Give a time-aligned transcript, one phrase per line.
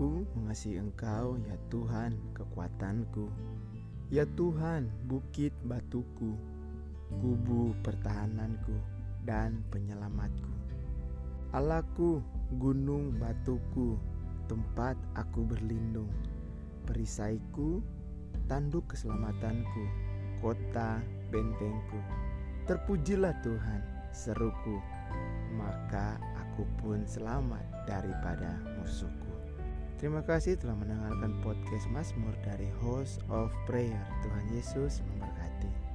[0.00, 3.28] Aku mengasihi Engkau, ya Tuhan, kekuatanku.
[4.08, 6.40] Ya Tuhan, bukit batuku,
[7.20, 8.80] kubu pertahananku,
[9.28, 10.48] dan penyelamatku.
[11.52, 12.24] Allahku,
[12.56, 14.00] gunung batuku,
[14.48, 16.08] tempat aku berlindung,
[16.88, 17.84] perisaiku,
[18.48, 19.84] tanduk keselamatanku,
[20.40, 22.00] kota bentengku.
[22.64, 23.84] Terpujilah Tuhan,
[24.16, 24.80] seruku,
[25.60, 29.29] maka aku pun selamat daripada musuhku.
[30.00, 34.00] Terima kasih telah mendengarkan podcast Mazmur dari Host of Prayer.
[34.24, 35.89] Tuhan Yesus memberkati.